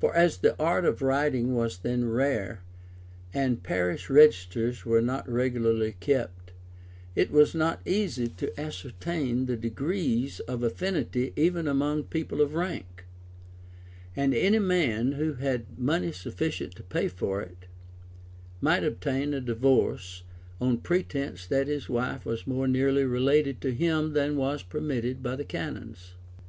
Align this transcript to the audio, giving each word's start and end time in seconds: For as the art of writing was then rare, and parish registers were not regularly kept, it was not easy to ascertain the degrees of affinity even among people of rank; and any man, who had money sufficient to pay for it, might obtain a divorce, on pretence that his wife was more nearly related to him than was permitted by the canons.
For 0.00 0.12
as 0.16 0.38
the 0.38 0.58
art 0.58 0.84
of 0.84 1.00
writing 1.00 1.54
was 1.54 1.78
then 1.78 2.08
rare, 2.10 2.60
and 3.32 3.62
parish 3.62 4.10
registers 4.10 4.84
were 4.84 5.00
not 5.00 5.30
regularly 5.30 5.94
kept, 6.00 6.50
it 7.14 7.30
was 7.30 7.54
not 7.54 7.80
easy 7.86 8.26
to 8.30 8.60
ascertain 8.60 9.46
the 9.46 9.56
degrees 9.56 10.40
of 10.40 10.64
affinity 10.64 11.32
even 11.36 11.68
among 11.68 12.02
people 12.02 12.40
of 12.40 12.54
rank; 12.54 13.04
and 14.16 14.34
any 14.34 14.58
man, 14.58 15.12
who 15.12 15.34
had 15.34 15.78
money 15.78 16.10
sufficient 16.10 16.74
to 16.74 16.82
pay 16.82 17.06
for 17.06 17.40
it, 17.40 17.66
might 18.60 18.82
obtain 18.82 19.32
a 19.32 19.40
divorce, 19.40 20.24
on 20.60 20.78
pretence 20.78 21.46
that 21.46 21.68
his 21.68 21.88
wife 21.88 22.26
was 22.26 22.44
more 22.44 22.66
nearly 22.66 23.04
related 23.04 23.60
to 23.60 23.72
him 23.72 24.14
than 24.14 24.36
was 24.36 24.64
permitted 24.64 25.22
by 25.22 25.36
the 25.36 25.44
canons. 25.44 26.14